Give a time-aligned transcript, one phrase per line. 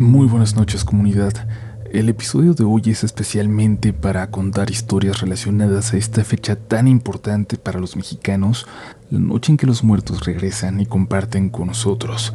[0.00, 1.46] Muy buenas noches comunidad.
[1.92, 7.58] El episodio de hoy es especialmente para contar historias relacionadas a esta fecha tan importante
[7.58, 8.66] para los mexicanos,
[9.10, 12.32] la noche en que los muertos regresan y comparten con nosotros.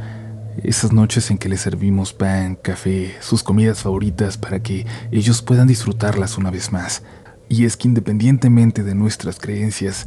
[0.61, 5.65] Esas noches en que les servimos pan, café, sus comidas favoritas para que ellos puedan
[5.65, 7.01] disfrutarlas una vez más.
[7.49, 10.05] Y es que independientemente de nuestras creencias,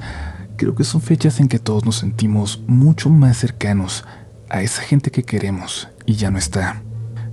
[0.55, 4.05] creo que son fechas en que todos nos sentimos mucho más cercanos
[4.49, 6.85] a esa gente que queremos y ya no está.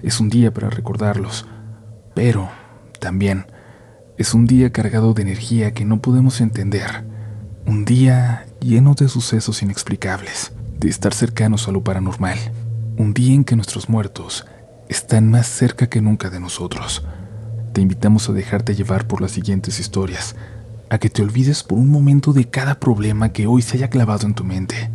[0.05, 1.47] Es un día para recordarlos,
[2.13, 2.47] pero
[2.99, 3.47] también
[4.19, 7.03] es un día cargado de energía que no podemos entender.
[7.65, 12.37] Un día lleno de sucesos inexplicables, de estar cercanos a lo paranormal.
[12.97, 14.45] Un día en que nuestros muertos
[14.89, 17.03] están más cerca que nunca de nosotros.
[17.73, 20.35] Te invitamos a dejarte llevar por las siguientes historias,
[20.91, 24.27] a que te olvides por un momento de cada problema que hoy se haya clavado
[24.27, 24.91] en tu mente.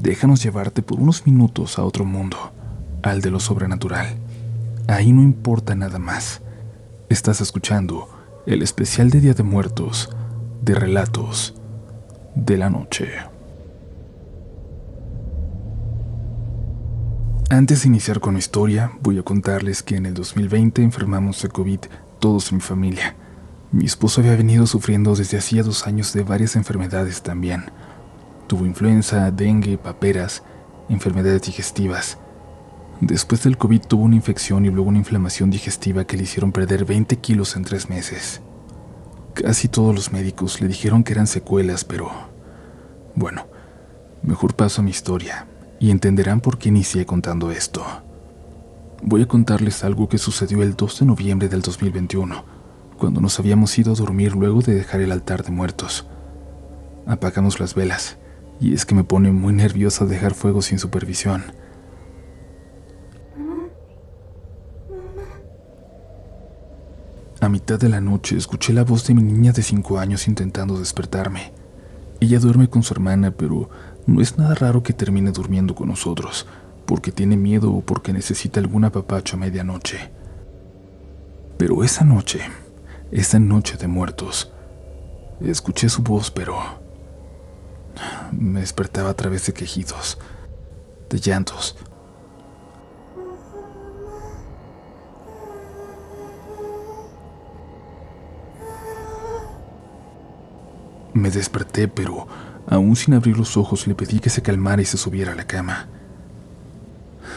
[0.00, 2.38] Déjanos llevarte por unos minutos a otro mundo,
[3.02, 4.23] al de lo sobrenatural.
[4.86, 6.42] Ahí no importa nada más.
[7.08, 8.06] Estás escuchando
[8.44, 10.10] el especial de Día de Muertos
[10.60, 11.54] de Relatos
[12.34, 13.08] de la Noche.
[17.48, 21.48] Antes de iniciar con la historia, voy a contarles que en el 2020 enfermamos de
[21.48, 21.80] COVID
[22.18, 23.16] todos en mi familia.
[23.72, 27.64] Mi esposo había venido sufriendo desde hacía dos años de varias enfermedades también.
[28.48, 30.42] Tuvo influenza, dengue, paperas,
[30.90, 32.18] enfermedades digestivas
[33.00, 36.84] Después del COVID tuvo una infección y luego una inflamación digestiva que le hicieron perder
[36.84, 38.40] 20 kilos en tres meses.
[39.34, 42.10] Casi todos los médicos le dijeron que eran secuelas, pero...
[43.16, 43.46] Bueno,
[44.22, 45.46] mejor paso a mi historia
[45.80, 47.84] y entenderán por qué inicié contando esto.
[49.02, 52.44] Voy a contarles algo que sucedió el 2 de noviembre del 2021,
[52.96, 56.06] cuando nos habíamos ido a dormir luego de dejar el altar de muertos.
[57.06, 58.16] Apagamos las velas,
[58.60, 61.44] y es que me pone muy nerviosa dejar fuego sin supervisión.
[67.44, 70.78] A mitad de la noche escuché la voz de mi niña de cinco años intentando
[70.78, 71.52] despertarme.
[72.18, 73.68] Ella duerme con su hermana, pero
[74.06, 76.46] no es nada raro que termine durmiendo con nosotros,
[76.86, 80.10] porque tiene miedo o porque necesita algún apapacho a medianoche.
[81.58, 82.40] Pero esa noche,
[83.10, 84.50] esa noche de muertos,
[85.42, 86.56] escuché su voz, pero
[88.32, 90.16] me despertaba a través de quejidos,
[91.10, 91.76] de llantos,
[101.38, 102.26] desperté, pero
[102.66, 105.46] aún sin abrir los ojos le pedí que se calmara y se subiera a la
[105.46, 105.88] cama.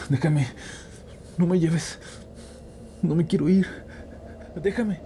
[0.08, 0.48] Déjame,
[1.36, 1.98] no me lleves,
[3.02, 3.66] no me quiero ir,
[4.62, 5.00] déjame.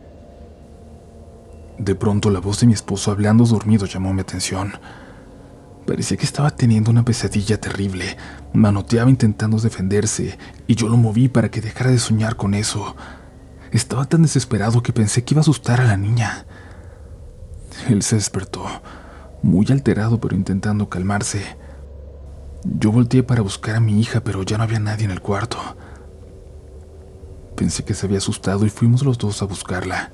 [1.78, 4.72] De pronto la voz de mi esposo hablando dormido llamó mi atención.
[5.86, 8.16] Parecía que estaba teniendo una pesadilla terrible.
[8.52, 12.94] Manoteaba intentando defenderse y yo lo moví para que dejara de soñar con eso.
[13.72, 16.46] Estaba tan desesperado que pensé que iba a asustar a la niña.
[17.88, 18.64] Él se despertó,
[19.42, 21.56] muy alterado pero intentando calmarse.
[22.64, 25.58] Yo volteé para buscar a mi hija, pero ya no había nadie en el cuarto.
[27.56, 30.12] Pensé que se había asustado y fuimos los dos a buscarla.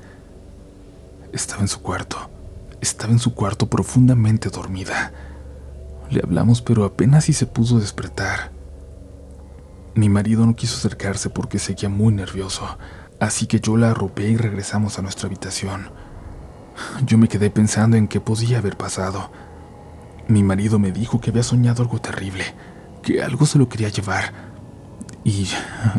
[1.33, 2.31] Estaba en su cuarto.
[2.81, 5.13] Estaba en su cuarto profundamente dormida.
[6.11, 8.51] Le hablamos, pero apenas si se pudo despertar.
[9.95, 12.79] Mi marido no quiso acercarse porque seguía muy nervioso,
[13.21, 15.91] así que yo la arropé y regresamos a nuestra habitación.
[17.05, 19.31] Yo me quedé pensando en qué podía haber pasado.
[20.29, 22.45] Mi marido me dijo que había soñado algo terrible,
[23.03, 24.33] que algo se lo quería llevar.
[25.25, 25.49] Y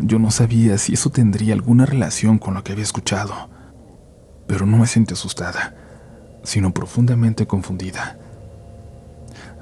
[0.02, 3.48] yo no sabía si eso tendría alguna relación con lo que había escuchado.
[4.46, 5.74] Pero no me sentí asustada,
[6.42, 8.18] sino profundamente confundida.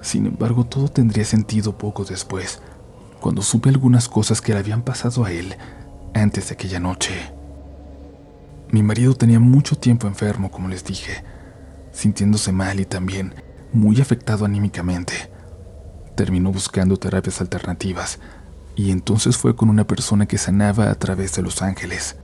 [0.00, 2.62] Sin embargo, todo tendría sentido poco después,
[3.20, 5.56] cuando supe algunas cosas que le habían pasado a él
[6.14, 7.37] antes de aquella noche.
[8.70, 11.24] Mi marido tenía mucho tiempo enfermo, como les dije,
[11.90, 13.34] sintiéndose mal y también
[13.72, 15.30] muy afectado anímicamente.
[16.14, 18.18] Terminó buscando terapias alternativas
[18.76, 22.16] y entonces fue con una persona que sanaba a través de los ángeles.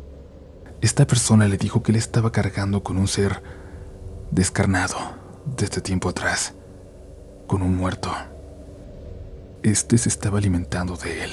[0.82, 3.42] Esta persona le dijo que él estaba cargando con un ser
[4.30, 4.96] descarnado
[5.56, 6.52] desde tiempo atrás,
[7.46, 8.12] con un muerto.
[9.62, 11.30] Este se estaba alimentando de él,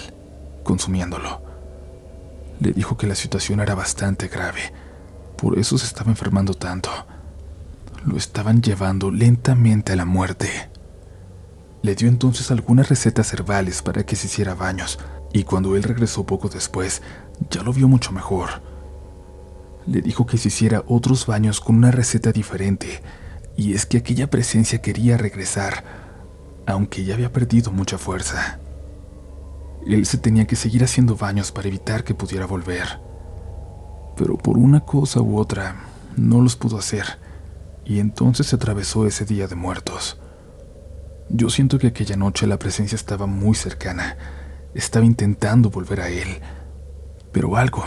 [0.63, 1.41] consumiéndolo.
[2.61, 4.71] Le dijo que la situación era bastante grave
[5.41, 6.91] por eso se estaba enfermando tanto.
[8.05, 10.69] Lo estaban llevando lentamente a la muerte.
[11.81, 14.99] Le dio entonces algunas recetas herbales para que se hiciera baños,
[15.33, 17.01] y cuando él regresó poco después,
[17.49, 18.61] ya lo vio mucho mejor.
[19.87, 23.01] Le dijo que se hiciera otros baños con una receta diferente,
[23.57, 25.83] y es que aquella presencia quería regresar,
[26.67, 28.59] aunque ya había perdido mucha fuerza.
[29.87, 33.10] Él se tenía que seguir haciendo baños para evitar que pudiera volver.
[34.15, 35.75] Pero por una cosa u otra,
[36.17, 37.05] no los pudo hacer,
[37.85, 40.17] y entonces se atravesó ese día de muertos.
[41.29, 44.17] Yo siento que aquella noche la presencia estaba muy cercana,
[44.73, 46.41] estaba intentando volver a él,
[47.31, 47.83] pero algo,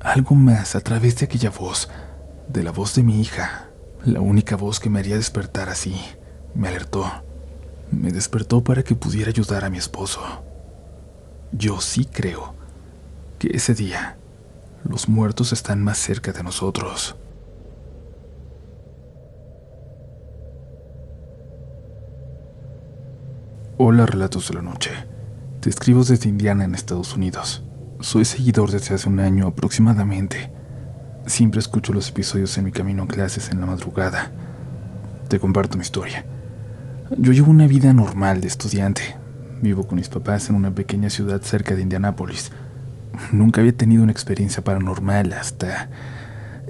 [0.00, 1.88] algo más a través de aquella voz,
[2.48, 3.70] de la voz de mi hija,
[4.04, 5.96] la única voz que me haría despertar así,
[6.54, 7.10] me alertó,
[7.90, 10.20] me despertó para que pudiera ayudar a mi esposo.
[11.52, 12.54] Yo sí creo
[13.38, 14.18] que ese día
[14.88, 17.16] los muertos están más cerca de nosotros.
[23.78, 24.90] Hola Relatos de la Noche.
[25.60, 27.62] Te escribo desde Indiana en Estados Unidos.
[28.00, 30.50] Soy seguidor desde hace un año aproximadamente.
[31.26, 34.30] Siempre escucho los episodios en mi camino a clases en la madrugada.
[35.28, 36.24] Te comparto mi historia.
[37.18, 39.16] Yo llevo una vida normal de estudiante.
[39.60, 42.52] Vivo con mis papás en una pequeña ciudad cerca de Indianápolis.
[43.32, 45.88] Nunca había tenido una experiencia paranormal hasta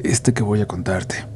[0.03, 1.27] este que voy a contarte.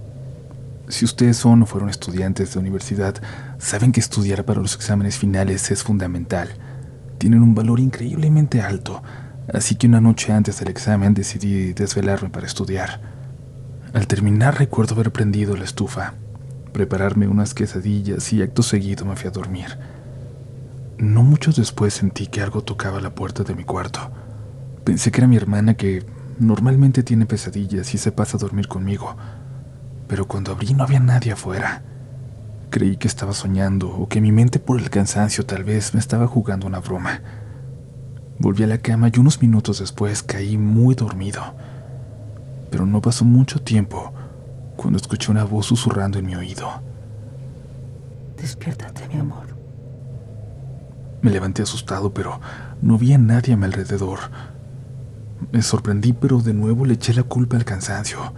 [0.88, 3.14] Si ustedes son o fueron estudiantes de universidad,
[3.58, 6.48] saben que estudiar para los exámenes finales es fundamental.
[7.18, 9.02] Tienen un valor increíblemente alto,
[9.52, 13.00] así que una noche antes del examen decidí desvelarme para estudiar.
[13.92, 16.14] Al terminar recuerdo haber prendido la estufa,
[16.72, 19.78] prepararme unas quesadillas y acto seguido me fui a dormir.
[20.98, 24.10] No mucho después sentí que algo tocaba la puerta de mi cuarto.
[24.84, 26.04] Pensé que era mi hermana que
[26.38, 29.16] normalmente tiene pesadillas y se pasa a dormir conmigo
[30.10, 31.84] pero cuando abrí no había nadie afuera.
[32.68, 36.26] Creí que estaba soñando o que mi mente por el cansancio tal vez me estaba
[36.26, 37.22] jugando una broma.
[38.40, 41.54] Volví a la cama y unos minutos después caí muy dormido.
[42.72, 44.12] Pero no pasó mucho tiempo
[44.74, 46.68] cuando escuché una voz susurrando en mi oído.
[48.36, 49.46] Despiértate, mi amor.
[51.22, 52.40] Me levanté asustado, pero
[52.82, 54.18] no vi a nadie a mi alrededor.
[55.52, 58.32] Me sorprendí, pero de nuevo le eché la culpa al cansancio.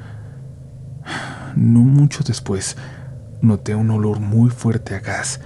[1.55, 2.76] No mucho después,
[3.43, 5.41] noté un olor muy fuerte a gas.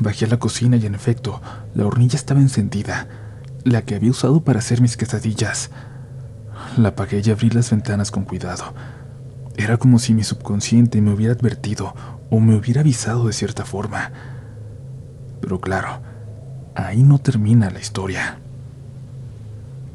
[0.00, 1.40] Bajé a la cocina y en efecto,
[1.74, 3.08] la hornilla estaba encendida,
[3.64, 5.70] la que había usado para hacer mis quesadillas.
[6.76, 8.74] La apagué y abrí las ventanas con cuidado.
[9.56, 11.94] Era como si mi subconsciente me hubiera advertido
[12.28, 14.12] o me hubiera avisado de cierta forma.
[15.40, 16.00] Pero claro,
[16.74, 18.40] ahí no termina la historia.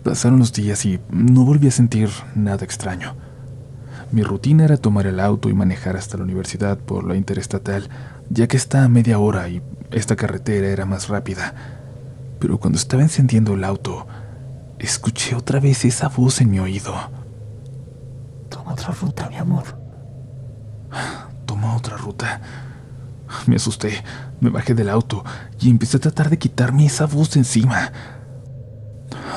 [0.04, 3.16] Pasaron los días y no volví a sentir nada extraño.
[4.12, 7.90] Mi rutina era tomar el auto y manejar hasta la universidad por la interestatal,
[8.30, 9.62] ya que está a media hora y
[9.92, 11.54] esta carretera era más rápida.
[12.40, 14.08] Pero cuando estaba encendiendo el auto,
[14.80, 16.96] escuché otra vez esa voz en mi oído.
[18.50, 19.66] Toma otra ruta, mi amor.
[21.46, 22.42] Toma otra ruta.
[23.46, 24.04] Me asusté,
[24.40, 25.24] me bajé del auto
[25.60, 27.92] y empecé a tratar de quitarme esa voz de encima.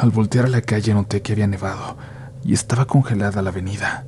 [0.02, 1.96] Al voltear a la calle noté que había nevado
[2.44, 4.04] y estaba congelada la avenida.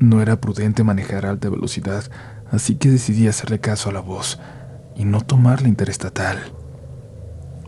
[0.00, 2.04] No era prudente manejar a alta velocidad,
[2.50, 4.38] así que decidí hacerle caso a la voz
[4.94, 6.52] y no tomar la interestatal.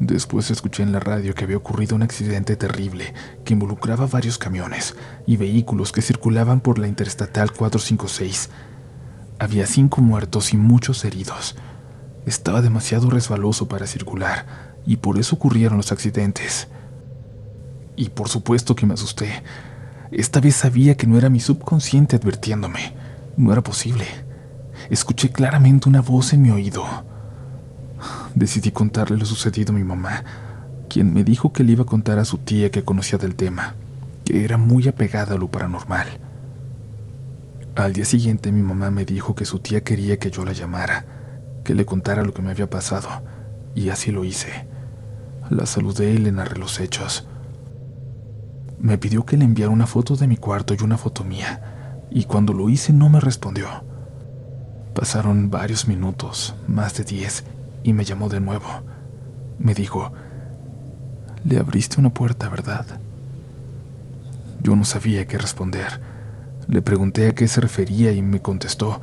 [0.00, 4.94] Después escuché en la radio que había ocurrido un accidente terrible que involucraba varios camiones
[5.26, 8.50] y vehículos que circulaban por la interestatal 456.
[9.38, 11.56] Había cinco muertos y muchos heridos.
[12.26, 16.69] Estaba demasiado resbaloso para circular y por eso ocurrieron los accidentes.
[17.99, 19.43] Y por supuesto que me asusté
[20.11, 22.95] esta vez sabía que no era mi subconsciente advirtiéndome.
[23.37, 24.07] No era posible.
[24.88, 26.85] Escuché claramente una voz en mi oído.
[28.35, 30.25] Decidí contarle lo sucedido a mi mamá,
[30.88, 33.75] quien me dijo que le iba a contar a su tía que conocía del tema,
[34.25, 36.07] que era muy apegada a lo paranormal.
[37.75, 41.05] Al día siguiente mi mamá me dijo que su tía quería que yo la llamara,
[41.64, 43.09] que le contara lo que me había pasado,
[43.75, 44.67] y así lo hice.
[45.50, 47.26] La saludé y le narré los hechos.
[48.80, 52.25] Me pidió que le enviara una foto de mi cuarto y una foto mía, y
[52.25, 53.66] cuando lo hice no me respondió.
[54.94, 57.44] Pasaron varios minutos, más de diez,
[57.82, 58.68] y me llamó de nuevo.
[59.58, 60.12] Me dijo,
[61.44, 62.87] le abriste una puerta, ¿verdad?
[64.62, 66.00] Yo no sabía qué responder.
[66.68, 69.00] Le pregunté a qué se refería y me contestó,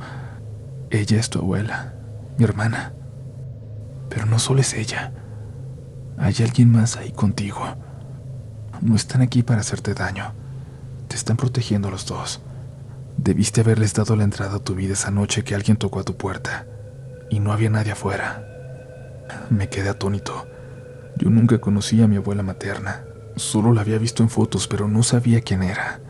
[0.90, 1.94] ella es tu abuela,
[2.38, 2.92] mi hermana.
[4.08, 5.12] Pero no solo es ella,
[6.16, 7.60] hay alguien más ahí contigo.
[8.80, 10.32] No están aquí para hacerte daño.
[11.08, 12.40] Te están protegiendo los dos.
[13.16, 16.16] Debiste haberles dado la entrada a tu vida esa noche que alguien tocó a tu
[16.16, 16.66] puerta
[17.30, 18.44] y no había nadie afuera.
[19.50, 20.46] Me quedé atónito.
[21.16, 23.04] Yo nunca conocí a mi abuela materna.
[23.36, 26.00] Solo la había visto en fotos, pero no sabía quién era.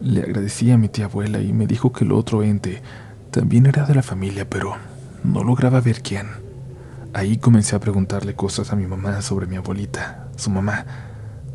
[0.00, 2.82] Le agradecí a mi tía abuela y me dijo que el otro ente
[3.30, 4.76] también era de la familia, pero
[5.24, 6.28] no lograba ver quién.
[7.14, 10.86] Ahí comencé a preguntarle cosas a mi mamá sobre mi abuelita, su mamá,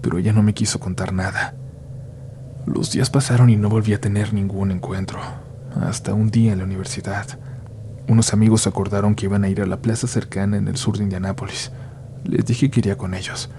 [0.04, 1.56] pero ella no me quiso contar nada.
[2.68, 5.20] Los días pasaron y no volví a tener ningún encuentro,
[5.82, 7.40] hasta un día en la universidad.
[8.08, 11.06] Unos amigos acordaron que iban a ir a la plaza cercana en el sur de
[11.06, 11.72] Indianápolis.
[12.26, 13.50] Les dije que iría con ellos.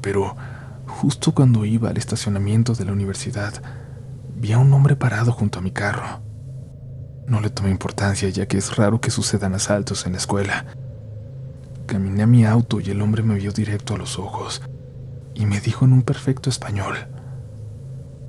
[0.00, 0.34] Pero
[0.86, 3.52] justo cuando iba al estacionamiento de la universidad,
[4.36, 6.22] vi a un hombre parado junto a mi carro.
[7.28, 10.64] No le tomé importancia ya que es raro que sucedan asaltos en la escuela.
[11.86, 14.62] Caminé a mi auto y el hombre me vio directo a los ojos
[15.34, 16.94] y me dijo en un perfecto español,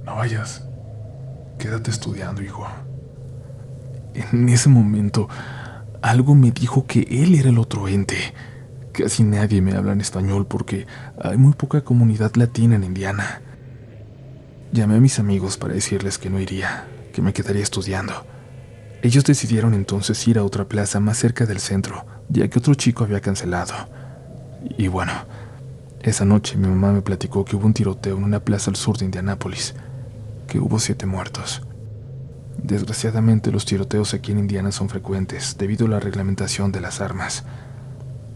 [0.05, 0.63] No vayas,
[1.57, 2.67] quédate estudiando, hijo.
[4.13, 5.27] En ese momento,
[6.01, 8.17] algo me dijo que él era el otro ente.
[8.91, 10.87] Casi nadie me habla en español porque
[11.21, 13.41] hay muy poca comunidad latina en Indiana.
[14.71, 18.13] Llamé a mis amigos para decirles que no iría, que me quedaría estudiando.
[19.01, 23.03] Ellos decidieron entonces ir a otra plaza más cerca del centro, ya que otro chico
[23.03, 23.73] había cancelado.
[24.77, 25.11] Y bueno,
[26.09, 28.97] esa noche mi mamá me platicó que hubo un tiroteo en una plaza al sur
[28.97, 29.73] de Indianápolis,
[30.47, 31.63] que hubo siete muertos.
[32.61, 37.43] Desgraciadamente los tiroteos aquí en Indiana son frecuentes debido a la reglamentación de las armas.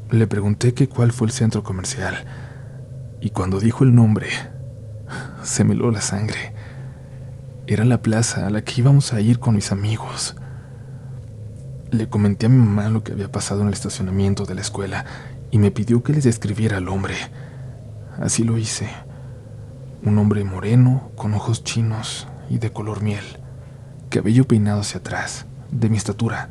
[0.09, 2.25] Le pregunté que cuál fue el centro comercial
[3.21, 4.29] y cuando dijo el nombre,
[5.43, 6.53] se me heló la sangre.
[7.67, 10.35] Era la plaza a la que íbamos a ir con mis amigos.
[11.91, 15.05] Le comenté a mi mamá lo que había pasado en el estacionamiento de la escuela
[15.51, 17.15] y me pidió que les describiera al hombre.
[18.19, 18.89] Así lo hice.
[20.03, 23.23] Un hombre moreno, con ojos chinos y de color miel,
[24.09, 26.49] cabello peinado hacia atrás, de mi estatura,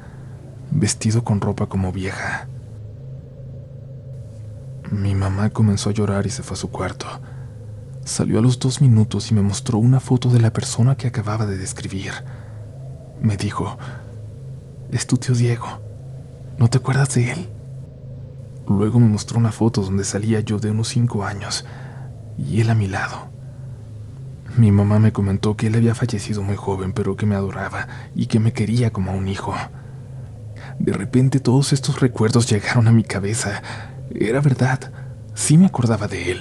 [0.70, 2.48] vestido con ropa como vieja.
[4.90, 7.06] Mi mamá comenzó a llorar y se fue a su cuarto.
[8.04, 11.44] Salió a los dos minutos y me mostró una foto de la persona que acababa
[11.44, 12.12] de describir.
[13.20, 13.76] Me dijo,
[14.90, 15.66] es tu tío Diego.
[16.56, 17.57] ¿No te acuerdas de él?
[18.68, 21.64] Luego me mostró una foto donde salía yo de unos cinco años
[22.36, 23.28] y él a mi lado.
[24.58, 28.26] Mi mamá me comentó que él había fallecido muy joven, pero que me adoraba y
[28.26, 29.54] que me quería como a un hijo.
[30.78, 33.62] De repente todos estos recuerdos llegaron a mi cabeza.
[34.14, 34.92] Era verdad,
[35.34, 36.40] sí me acordaba de él.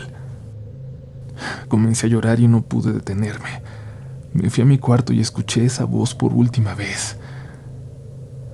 [1.69, 3.61] Comencé a llorar y no pude detenerme.
[4.33, 7.17] Me fui a mi cuarto y escuché esa voz por última vez.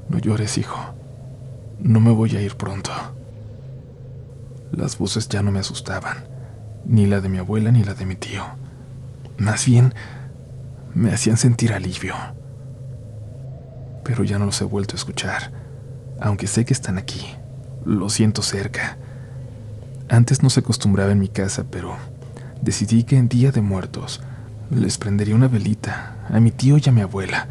[0.10, 0.80] No llores, hijo.
[1.80, 2.92] No me voy a ir pronto.
[4.76, 6.26] Las voces ya no me asustaban,
[6.84, 8.44] ni la de mi abuela ni la de mi tío.
[9.38, 9.94] Más bien,
[10.96, 12.16] me hacían sentir alivio.
[14.04, 15.52] Pero ya no los he vuelto a escuchar,
[16.20, 17.36] aunque sé que están aquí.
[17.86, 18.98] Lo siento cerca.
[20.10, 21.96] Antes no se acostumbraba en mi casa, pero
[22.64, 24.22] decidí que en Día de Muertos
[24.72, 27.48] les prendería una velita a mi tío y a mi abuela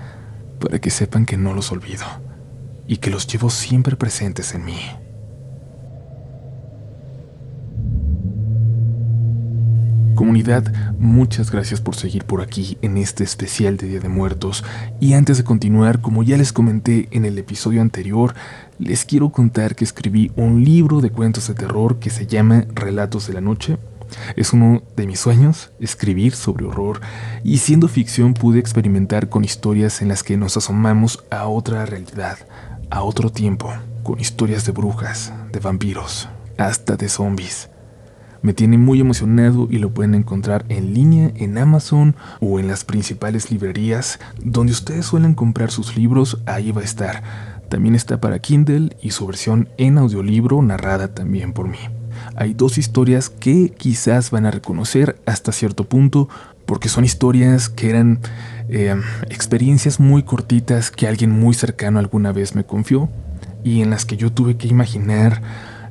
[0.58, 2.04] para que sepan que no los olvido
[2.88, 4.80] y que los llevo siempre presentes en mí.
[10.14, 14.62] Comunidad, muchas gracias por seguir por aquí en este especial de Día de Muertos.
[15.00, 18.34] Y antes de continuar, como ya les comenté en el episodio anterior,
[18.78, 23.26] les quiero contar que escribí un libro de cuentos de terror que se llama Relatos
[23.26, 23.78] de la Noche.
[24.36, 27.00] Es uno de mis sueños, escribir sobre horror,
[27.42, 32.36] y siendo ficción pude experimentar con historias en las que nos asomamos a otra realidad,
[32.90, 36.28] a otro tiempo, con historias de brujas, de vampiros,
[36.58, 37.71] hasta de zombies.
[38.42, 42.84] Me tiene muy emocionado y lo pueden encontrar en línea en Amazon o en las
[42.84, 47.22] principales librerías donde ustedes suelen comprar sus libros, ahí va a estar.
[47.68, 51.78] También está para Kindle y su versión en audiolibro narrada también por mí.
[52.34, 56.28] Hay dos historias que quizás van a reconocer hasta cierto punto
[56.66, 58.20] porque son historias que eran
[58.68, 58.94] eh,
[59.30, 63.08] experiencias muy cortitas que alguien muy cercano alguna vez me confió
[63.64, 65.42] y en las que yo tuve que imaginar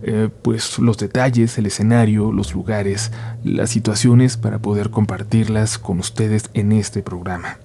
[0.03, 3.11] eh, pues los detalles, el escenario, los lugares,
[3.43, 7.59] las situaciones para poder compartirlas con ustedes en este programa.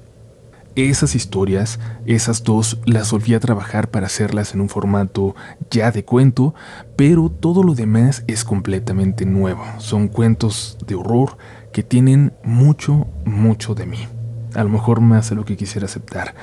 [0.76, 5.34] Esas historias, esas dos, las volví a trabajar para hacerlas en un formato
[5.70, 6.54] ya de cuento,
[6.96, 9.64] pero todo lo demás es completamente nuevo.
[9.78, 11.38] Son cuentos de horror
[11.72, 14.06] que tienen mucho, mucho de mí.
[14.54, 16.34] A lo mejor más de lo que quisiera aceptar,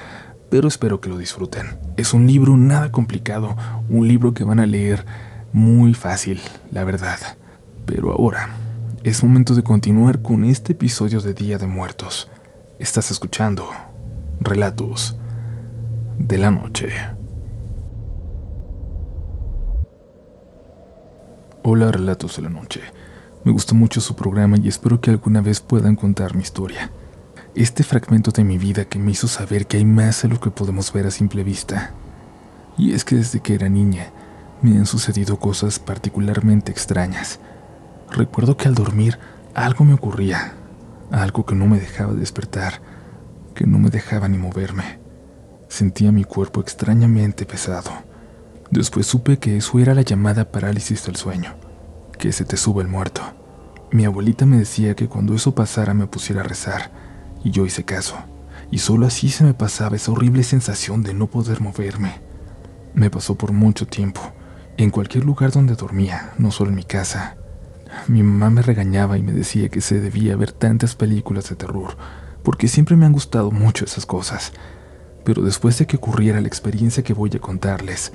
[0.50, 1.78] pero espero que lo disfruten.
[1.96, 3.56] Es un libro nada complicado,
[3.88, 5.06] un libro que van a leer
[5.54, 6.42] muy fácil,
[6.72, 7.20] la verdad.
[7.86, 8.50] Pero ahora
[9.04, 12.30] es momento de continuar con este episodio de Día de Muertos.
[12.80, 13.70] Estás escuchando
[14.40, 15.16] Relatos
[16.18, 16.90] de la Noche.
[21.64, 22.82] Hola Relatos de la Noche.
[23.44, 26.90] Me gustó mucho su programa y espero que alguna vez puedan contar mi historia.
[27.56, 30.50] Este fragmento de mi vida que me hizo saber que hay más de lo que
[30.50, 31.92] podemos ver a simple vista.
[32.78, 34.12] Y es que desde que era niña,
[34.64, 37.40] me han sucedido cosas particularmente extrañas.
[38.10, 39.20] Recuerdo que al dormir
[39.54, 40.54] algo me ocurría,
[41.12, 42.82] algo que no me dejaba despertar,
[43.54, 45.00] que no me dejaba ni moverme.
[45.68, 47.92] Sentía mi cuerpo extrañamente pesado.
[48.72, 51.56] Después supe que eso era la llamada parálisis del sueño,
[52.18, 53.22] que se te sube el muerto.
[53.92, 56.90] Mi abuelita me decía que cuando eso pasara me pusiera a rezar,
[57.44, 58.16] y yo hice caso,
[58.72, 62.22] y solo así se me pasaba esa horrible sensación de no poder moverme.
[62.94, 64.22] Me pasó por mucho tiempo,
[64.78, 67.38] en cualquier lugar donde dormía, no solo en mi casa.
[68.08, 71.96] Mi mamá me regañaba y me decía que se debía ver tantas películas de terror,
[72.42, 74.52] porque siempre me han gustado mucho esas cosas.
[75.24, 78.12] Pero después de que ocurriera la experiencia que voy a contarles,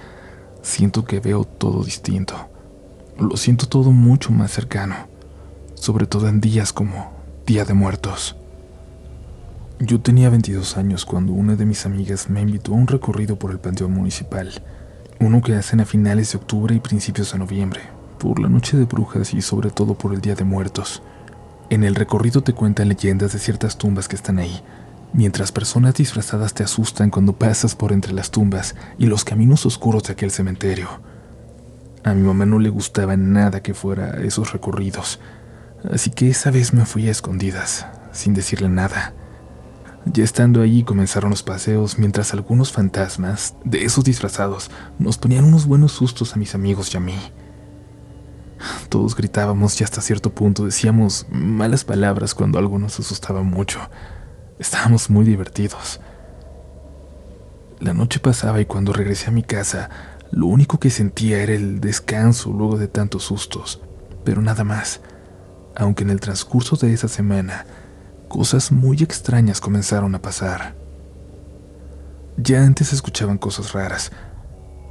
[0.63, 2.49] siento que veo todo distinto.
[3.19, 4.97] Lo siento todo mucho más cercano,
[5.75, 7.13] sobre todo en días como
[7.47, 8.37] Día de Muertos.
[9.81, 13.53] Yo tenía 22 años cuando una de mis amigas me invitó a un recorrido por
[13.53, 14.61] el Panteón Municipal
[15.21, 17.81] uno que hacen a finales de octubre y principios de noviembre,
[18.19, 21.03] por la noche de brujas y sobre todo por el Día de Muertos.
[21.71, 24.63] En el recorrido te cuentan leyendas de ciertas tumbas que están ahí,
[25.13, 30.05] mientras personas disfrazadas te asustan cuando pasas por entre las tumbas y los caminos oscuros
[30.05, 30.89] de aquel cementerio.
[32.05, 35.19] A mi mamá no le gustaba nada que fuera esos recorridos,
[35.93, 39.15] así que esa vez me fui a escondidas, sin decirle nada.
[40.13, 45.67] Ya estando allí comenzaron los paseos mientras algunos fantasmas, de esos disfrazados, nos ponían unos
[45.67, 47.19] buenos sustos a mis amigos y a mí.
[48.89, 53.81] Todos gritábamos y hasta cierto punto decíamos malas palabras cuando algo nos asustaba mucho.
[54.59, 56.01] Estábamos muy divertidos.
[57.79, 59.91] La noche pasaba y cuando regresé a mi casa,
[60.31, 63.83] lo único que sentía era el descanso luego de tantos sustos,
[64.25, 65.01] pero nada más.
[65.77, 67.67] Aunque en el transcurso de esa semana
[68.29, 70.77] cosas muy extrañas comenzaron a pasar.
[72.37, 74.13] Ya antes escuchaban cosas raras,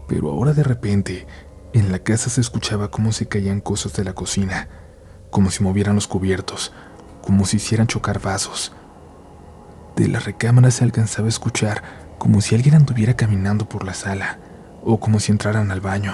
[0.08, 1.28] pero ahora de repente
[1.74, 4.68] en la casa se escuchaba cómo se caían cosas de la cocina,
[5.30, 6.74] como si movieran los cubiertos,
[7.22, 8.74] como si hicieran chocar vasos.
[9.96, 11.84] De la recámara se alcanzaba a escuchar
[12.18, 14.40] como si alguien anduviera caminando por la sala,
[14.84, 16.14] o como si entraran al baño.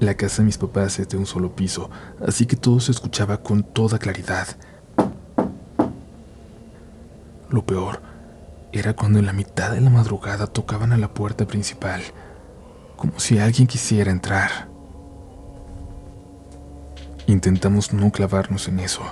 [0.00, 1.90] La casa de mis papás es de un solo piso,
[2.26, 4.48] así que todo se escuchaba con toda claridad.
[7.52, 8.00] Lo peor
[8.72, 12.00] era cuando en la mitad de la madrugada tocaban a la puerta principal,
[12.96, 14.68] como si alguien quisiera entrar.
[17.26, 19.02] Intentamos no clavarnos en eso,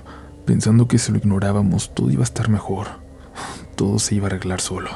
[0.47, 2.87] pensando que si lo ignorábamos todo iba a estar mejor,
[3.77, 4.89] todo se iba a arreglar solo,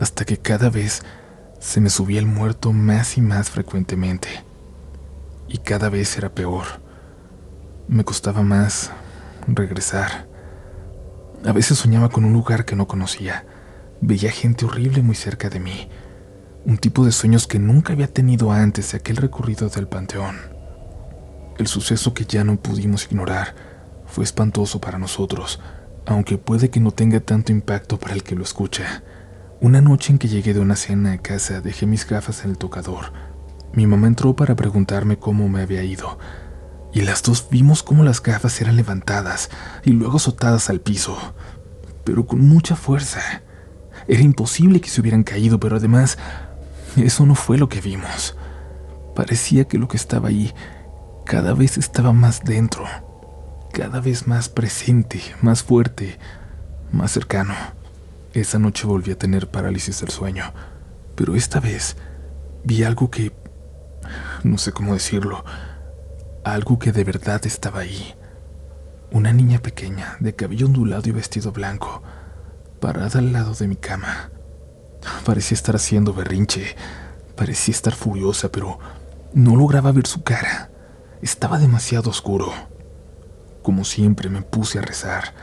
[0.00, 1.02] hasta que cada vez
[1.60, 4.28] se me subía el muerto más y más frecuentemente,
[5.48, 6.64] y cada vez era peor.
[7.88, 8.90] Me costaba más
[9.46, 10.31] regresar.
[11.44, 13.44] A veces soñaba con un lugar que no conocía.
[14.00, 15.88] Veía gente horrible muy cerca de mí.
[16.64, 20.36] Un tipo de sueños que nunca había tenido antes de aquel recorrido del panteón.
[21.58, 23.56] El suceso que ya no pudimos ignorar
[24.06, 25.58] fue espantoso para nosotros,
[26.06, 29.02] aunque puede que no tenga tanto impacto para el que lo escucha.
[29.60, 32.58] Una noche en que llegué de una cena a casa dejé mis gafas en el
[32.58, 33.12] tocador.
[33.72, 36.18] Mi mamá entró para preguntarme cómo me había ido
[36.92, 39.50] y las dos vimos cómo las gafas eran levantadas
[39.84, 41.16] y luego azotadas al piso,
[42.04, 43.42] pero con mucha fuerza.
[44.08, 46.18] Era imposible que se hubieran caído, pero además,
[46.96, 48.36] eso no fue lo que vimos.
[49.14, 50.52] Parecía que lo que estaba ahí
[51.24, 52.84] cada vez estaba más dentro,
[53.72, 56.18] cada vez más presente, más fuerte,
[56.90, 57.54] más cercano.
[58.34, 60.52] Esa noche volví a tener parálisis del sueño,
[61.14, 61.96] pero esta vez
[62.64, 63.32] vi algo que...
[64.42, 65.44] no sé cómo decirlo,
[66.44, 68.14] algo que de verdad estaba ahí.
[69.10, 72.02] Una niña pequeña, de cabello ondulado y vestido blanco,
[72.80, 74.30] parada al lado de mi cama.
[75.24, 76.76] Parecía estar haciendo berrinche,
[77.36, 78.78] parecía estar furiosa, pero
[79.34, 80.70] no lograba ver su cara.
[81.20, 82.52] Estaba demasiado oscuro.
[83.62, 85.34] Como siempre me puse a rezar.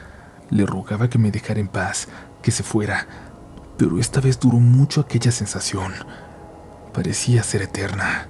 [0.50, 2.08] Le rogaba que me dejara en paz,
[2.42, 3.08] que se fuera,
[3.78, 5.94] pero esta vez duró mucho aquella sensación.
[6.94, 8.28] Parecía ser eterna.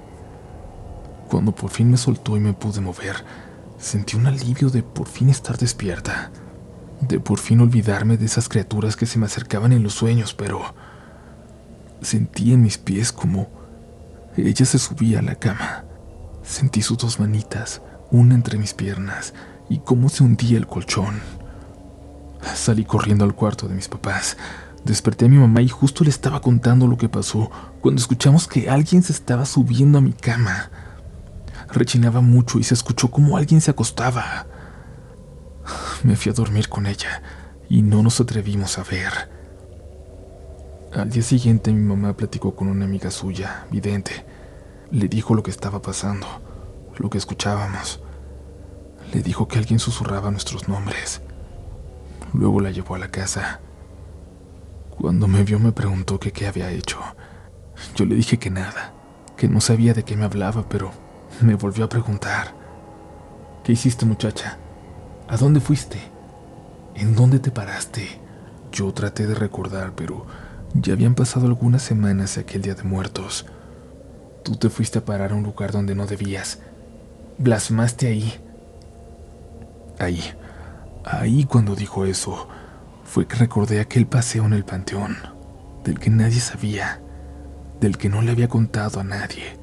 [1.30, 3.24] Cuando por fin me soltó y me pude mover,
[3.78, 6.32] sentí un alivio de por fin estar despierta,
[7.02, 10.74] de por fin olvidarme de esas criaturas que se me acercaban en los sueños, pero
[12.02, 13.48] sentí en mis pies como
[14.36, 15.84] ella se subía a la cama.
[16.42, 19.36] Sentí sus dos manitas, una entre mis piernas,
[19.70, 21.20] y cómo se hundía el colchón.
[22.56, 24.36] Salí corriendo al cuarto de mis papás.
[24.84, 28.68] Desperté a mi mamá y justo le estaba contando lo que pasó cuando escuchamos que
[28.68, 30.72] alguien se estaba subiendo a mi cama
[31.72, 34.48] rechinaba mucho y se escuchó como alguien se acostaba.
[36.04, 37.22] Me fui a dormir con ella
[37.70, 39.30] y no nos atrevimos a ver.
[40.94, 44.26] Al día siguiente mi mamá platicó con una amiga suya, vidente.
[44.92, 46.26] Le dijo lo que estaba pasando,
[46.98, 48.02] lo que escuchábamos.
[49.14, 51.22] Le dijo que alguien susurraba nuestros nombres.
[52.34, 53.60] Luego la llevó a la casa.
[54.90, 57.00] Cuando me vio me preguntó qué había hecho.
[57.96, 58.94] Yo le dije que nada,
[59.38, 60.92] que no sabía de qué me hablaba, pero
[61.46, 62.54] me volvió a preguntar.
[63.64, 64.58] ¿Qué hiciste muchacha?
[65.28, 66.00] ¿A dónde fuiste?
[66.96, 68.08] ¿En dónde te paraste?
[68.72, 70.26] Yo traté de recordar, pero
[70.74, 73.46] ya habían pasado algunas semanas de aquel día de muertos.
[74.44, 76.60] Tú te fuiste a parar a un lugar donde no debías.
[77.38, 78.34] Blasmaste ahí.
[80.00, 80.22] Ahí.
[81.06, 82.48] Ahí cuando dijo eso,
[83.04, 85.18] fue que recordé aquel paseo en el panteón,
[85.84, 87.02] del que nadie sabía,
[87.80, 89.58] del que no le había contado a nadie.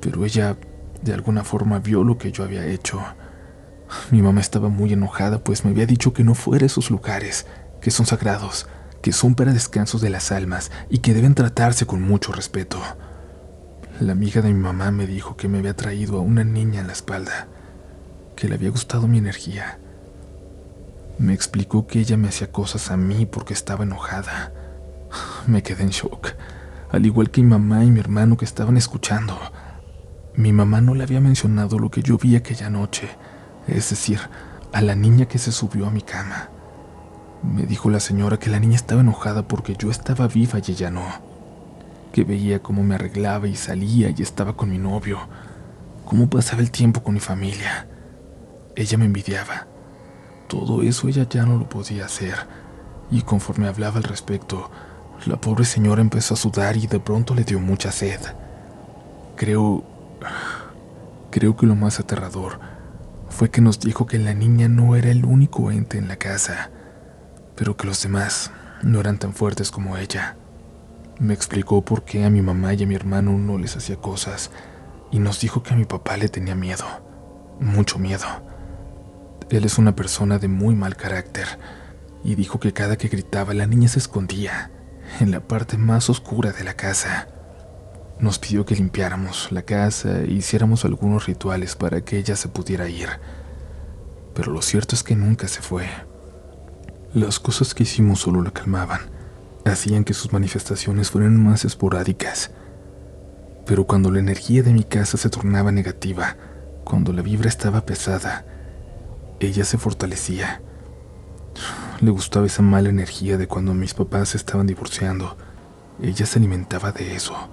[0.00, 0.56] Pero ella,
[1.02, 3.00] de alguna forma, vio lo que yo había hecho.
[4.10, 7.46] Mi mamá estaba muy enojada, pues me había dicho que no fuera a esos lugares,
[7.80, 8.66] que son sagrados,
[9.02, 12.78] que son para descansos de las almas y que deben tratarse con mucho respeto.
[14.00, 16.86] La amiga de mi mamá me dijo que me había traído a una niña en
[16.86, 17.48] la espalda,
[18.36, 19.78] que le había gustado mi energía.
[21.18, 24.52] Me explicó que ella me hacía cosas a mí porque estaba enojada.
[25.46, 26.28] Me quedé en shock,
[26.92, 29.36] al igual que mi mamá y mi hermano que estaban escuchando.
[30.38, 33.08] Mi mamá no le había mencionado lo que yo vi aquella noche,
[33.66, 34.20] es decir,
[34.72, 36.48] a la niña que se subió a mi cama.
[37.42, 40.92] Me dijo la señora que la niña estaba enojada porque yo estaba viva y ella
[40.92, 41.02] no.
[42.12, 45.18] Que veía cómo me arreglaba y salía y estaba con mi novio.
[46.04, 47.88] Cómo pasaba el tiempo con mi familia.
[48.76, 49.66] Ella me envidiaba.
[50.46, 52.36] Todo eso ella ya no lo podía hacer.
[53.10, 54.70] Y conforme hablaba al respecto,
[55.26, 58.20] la pobre señora empezó a sudar y de pronto le dio mucha sed.
[59.34, 59.97] Creo...
[61.30, 62.60] Creo que lo más aterrador
[63.28, 66.70] fue que nos dijo que la niña no era el único ente en la casa
[67.58, 68.52] pero que los demás
[68.82, 70.36] no eran tan fuertes como ella.
[71.18, 74.52] Me explicó por qué a mi mamá y a mi hermano no les hacía cosas
[75.10, 76.84] y nos dijo que a mi papá le tenía miedo,
[77.58, 78.26] mucho miedo.
[79.50, 81.58] Él es una persona de muy mal carácter
[82.22, 84.70] y dijo que cada que gritaba la niña se escondía
[85.18, 87.26] en la parte más oscura de la casa.
[88.20, 92.88] Nos pidió que limpiáramos la casa e hiciéramos algunos rituales para que ella se pudiera
[92.88, 93.08] ir.
[94.34, 95.86] Pero lo cierto es que nunca se fue.
[97.14, 99.00] Las cosas que hicimos solo la calmaban,
[99.64, 102.50] hacían que sus manifestaciones fueran más esporádicas.
[103.66, 106.36] Pero cuando la energía de mi casa se tornaba negativa,
[106.84, 108.44] cuando la vibra estaba pesada,
[109.40, 110.60] ella se fortalecía.
[112.00, 115.36] Le gustaba esa mala energía de cuando mis papás se estaban divorciando.
[116.02, 117.48] Ella se alimentaba de eso,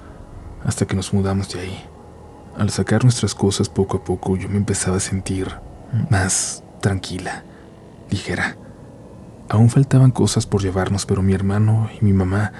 [0.65, 1.85] hasta que nos mudamos de ahí.
[2.57, 5.53] Al sacar nuestras cosas poco a poco, yo me empezaba a sentir
[6.09, 7.43] más tranquila,
[8.09, 8.57] ligera.
[9.49, 12.51] Aún faltaban cosas por llevarnos, pero mi hermano y mi mamá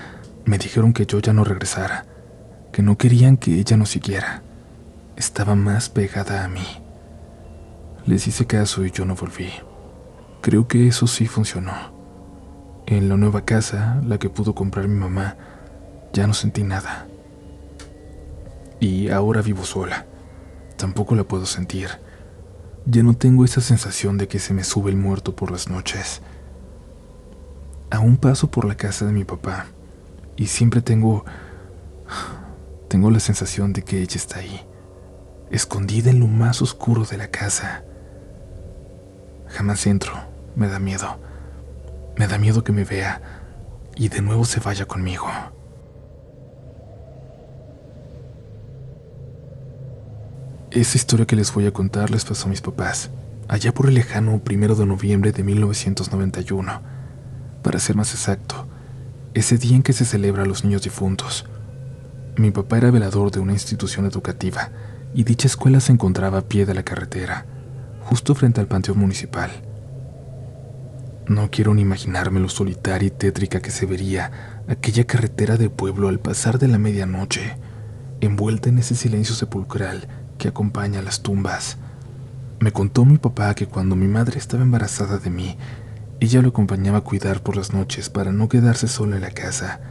[0.46, 2.06] me dijeron que yo ya no regresara,
[2.72, 4.44] que no querían que ella nos siguiera.
[5.16, 6.66] Estaba más pegada a mí.
[8.06, 9.50] Les hice caso y yo no volví.
[10.42, 11.74] Creo que eso sí funcionó.
[12.86, 15.38] En la nueva casa, la que pudo comprar mi mamá,
[16.14, 17.08] ya no sentí nada.
[18.86, 20.06] Y ahora vivo sola.
[20.78, 21.90] Tampoco la puedo sentir.
[22.86, 26.22] Ya no tengo esa sensación de que se me sube el muerto por las noches.
[27.90, 29.66] Aún paso por la casa de mi papá
[30.36, 31.26] y siempre tengo
[32.88, 34.62] tengo la sensación de que ella está ahí,
[35.50, 37.84] escondida en lo más oscuro de la casa.
[39.48, 40.14] Jamás entro,
[40.56, 41.20] me da miedo.
[42.18, 43.20] Me da miedo que me vea
[43.96, 45.28] y de nuevo se vaya conmigo.
[50.76, 53.10] Esa historia que les voy a contar les pasó a mis papás,
[53.48, 56.82] allá por el lejano primero de noviembre de 1991
[57.64, 58.68] para ser más exacto,
[59.34, 61.46] ese día en que se celebra a los niños difuntos.
[62.36, 64.70] Mi papá era velador de una institución educativa
[65.14, 67.46] y dicha escuela se encontraba a pie de la carretera,
[68.02, 69.52] justo frente al panteón municipal.
[71.26, 76.10] No quiero ni imaginarme lo solitaria y tétrica que se vería aquella carretera de pueblo
[76.10, 77.56] al pasar de la medianoche,
[78.20, 81.78] envuelta en ese silencio sepulcral que acompaña a las tumbas.
[82.60, 85.58] Me contó mi papá que cuando mi madre estaba embarazada de mí,
[86.20, 89.82] ella lo acompañaba a cuidar por las noches para no quedarse sola en la casa.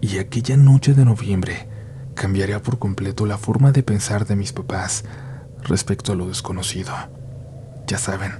[0.00, 1.68] Y aquella noche de noviembre
[2.14, 5.04] cambiaría por completo la forma de pensar de mis papás
[5.62, 6.92] respecto a lo desconocido.
[7.86, 8.32] Ya saben,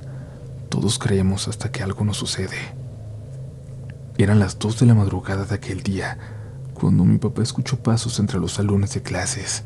[0.68, 2.56] todos creemos hasta que algo nos sucede.
[4.18, 6.18] Eran las dos de la madrugada de aquel día
[6.74, 9.64] cuando mi papá escuchó pasos entre los salones de clases.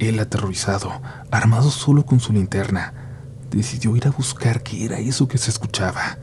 [0.00, 2.94] Él, aterrorizado, armado solo con su linterna,
[3.50, 6.16] decidió ir a buscar qué era eso que se escuchaba.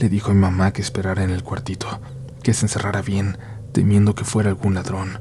[0.00, 2.00] Le dijo a mamá que esperara en el cuartito,
[2.42, 3.36] que se encerrara bien,
[3.72, 5.20] temiendo que fuera algún ladrón,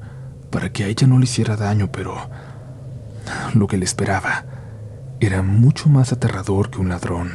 [0.50, 2.15] para que a ella no le hiciera daño, pero
[3.54, 4.46] Lo que le esperaba
[5.19, 7.32] era mucho más aterrador que un ladrón.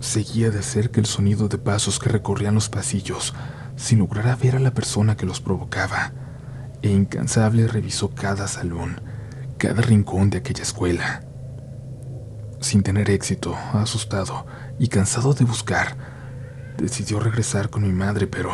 [0.00, 3.32] Seguía de cerca el sonido de pasos que recorrían los pasillos
[3.76, 6.12] sin lograr ver a la persona que los provocaba,
[6.84, 9.00] e incansable revisó cada salón,
[9.56, 11.22] cada rincón de aquella escuela.
[12.60, 14.44] Sin tener éxito, asustado
[14.78, 15.96] y cansado de buscar,
[16.76, 18.50] decidió regresar con mi madre, pero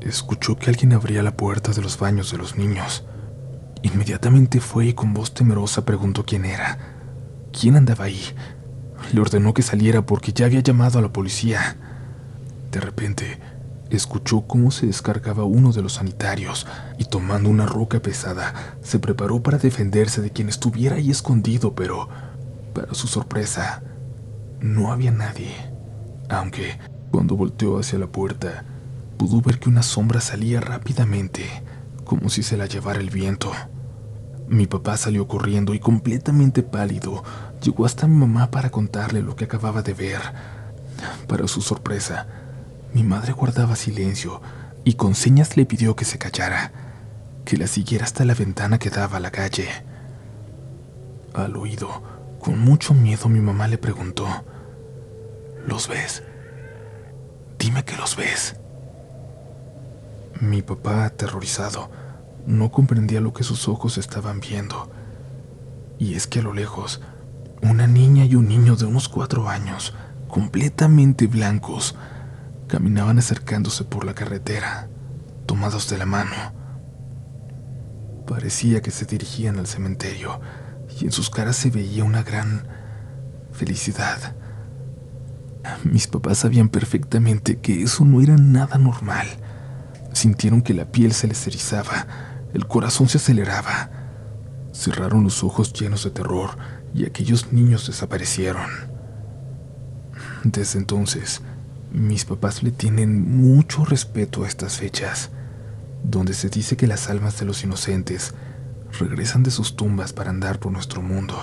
[0.00, 3.04] escuchó que alguien abría la puerta de los baños de los niños.
[3.82, 6.78] Inmediatamente fue y con voz temerosa preguntó quién era.
[7.52, 8.22] ¿Quién andaba ahí?
[9.12, 11.76] Le ordenó que saliera porque ya había llamado a la policía.
[12.70, 13.40] De repente,
[13.96, 16.66] escuchó cómo se descargaba uno de los sanitarios
[16.98, 22.08] y tomando una roca pesada, se preparó para defenderse de quien estuviera ahí escondido, pero,
[22.74, 23.82] para su sorpresa,
[24.60, 25.54] no había nadie.
[26.28, 26.78] Aunque,
[27.10, 28.64] cuando volteó hacia la puerta,
[29.18, 31.44] pudo ver que una sombra salía rápidamente,
[32.04, 33.52] como si se la llevara el viento.
[34.48, 37.22] Mi papá salió corriendo y completamente pálido
[37.62, 40.20] llegó hasta mi mamá para contarle lo que acababa de ver.
[41.26, 42.26] Para su sorpresa,
[42.94, 44.40] mi madre guardaba silencio
[44.84, 46.72] y con señas le pidió que se callara,
[47.44, 49.68] que la siguiera hasta la ventana que daba a la calle.
[51.34, 52.02] Al oído,
[52.40, 54.26] con mucho miedo, mi mamá le preguntó,
[55.66, 56.22] ¿Los ves?
[57.58, 58.56] Dime que los ves.
[60.40, 61.88] Mi papá, aterrorizado,
[62.46, 64.90] no comprendía lo que sus ojos estaban viendo.
[65.98, 67.00] Y es que a lo lejos,
[67.62, 69.94] una niña y un niño de unos cuatro años,
[70.26, 71.94] completamente blancos,
[72.72, 74.88] caminaban acercándose por la carretera,
[75.44, 76.32] tomados de la mano.
[78.26, 80.40] Parecía que se dirigían al cementerio
[80.98, 82.66] y en sus caras se veía una gran
[83.52, 84.34] felicidad.
[85.84, 89.26] Mis papás sabían perfectamente que eso no era nada normal.
[90.14, 92.06] Sintieron que la piel se les erizaba
[92.54, 93.90] el corazón se aceleraba.
[94.72, 96.56] Cerraron los ojos llenos de terror
[96.94, 98.70] y aquellos niños desaparecieron.
[100.42, 101.42] Desde entonces,
[101.92, 105.30] mis papás le tienen mucho respeto a estas fechas,
[106.02, 108.32] donde se dice que las almas de los inocentes
[108.98, 111.36] regresan de sus tumbas para andar por nuestro mundo.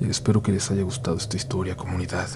[0.00, 2.28] Espero que les haya gustado esta historia, comunidad.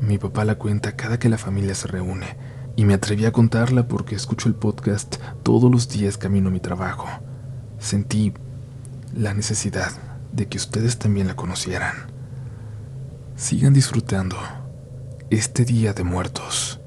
[0.00, 2.36] Mi papá la cuenta cada que la familia se reúne
[2.76, 6.60] y me atreví a contarla porque escucho el podcast todos los días camino a mi
[6.60, 7.08] trabajo.
[7.78, 8.32] Sentí
[9.16, 9.90] la necesidad
[10.32, 11.94] de que ustedes también la conocieran.
[13.36, 14.36] Sigan disfrutando
[15.30, 16.83] este Día de Muertos.